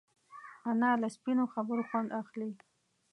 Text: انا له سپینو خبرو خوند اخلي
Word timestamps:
انا 0.71 0.91
له 1.01 1.07
سپینو 1.15 1.45
خبرو 1.53 1.83
خوند 1.89 2.09
اخلي 2.21 2.51